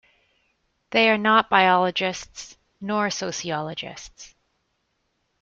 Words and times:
They 0.89 1.11
are 1.11 1.17
not 1.19 1.47
biologists 1.47 2.57
nor 2.81 3.11
sociologists. 3.11 4.33